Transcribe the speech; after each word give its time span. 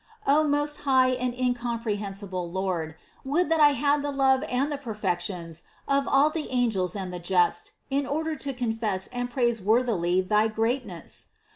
50. 0.25 0.31
O 0.31 0.43
most 0.45 0.77
high 0.77 1.09
and 1.09 1.31
incomprehensible 1.31 2.51
Lord! 2.51 2.95
Would 3.23 3.49
that 3.49 3.59
I 3.59 3.73
had 3.73 4.01
the 4.01 4.09
love 4.09 4.41
and 4.49 4.71
the 4.71 4.77
perfections 4.79 5.61
of 5.87 6.07
all 6.07 6.31
the 6.31 6.49
angels 6.49 6.95
and 6.95 7.13
the 7.13 7.19
just 7.19 7.73
in 7.91 8.07
order 8.07 8.33
to 8.33 8.51
confess 8.51 9.05
and 9.09 9.29
praise 9.29 9.61
worthily 9.61 10.19
thy 10.21 10.47
greatness! 10.47 11.27